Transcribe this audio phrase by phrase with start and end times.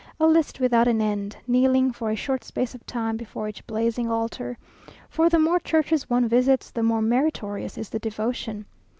[0.19, 4.09] a list without an end, kneeling for a short space of time before each blazing
[4.09, 4.57] altar,
[5.07, 8.65] for the more churches one visits, the more meritorious is the devotion.